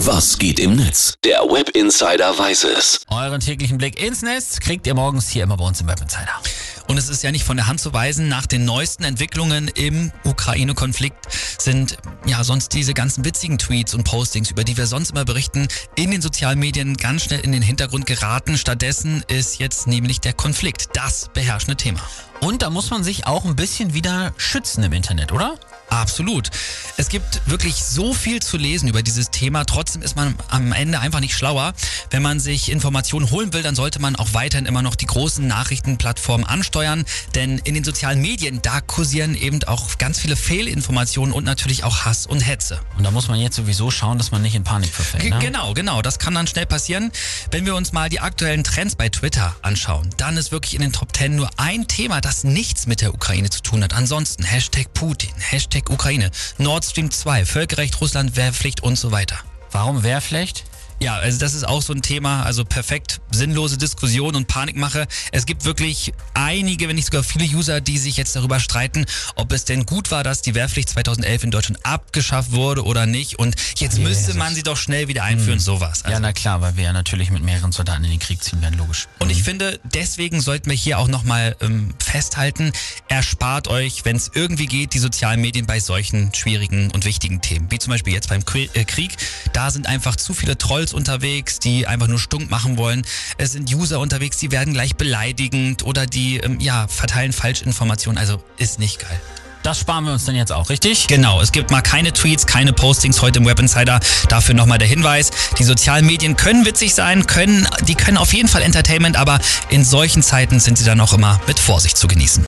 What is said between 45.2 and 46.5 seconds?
Ne? Genau, genau. Das kann dann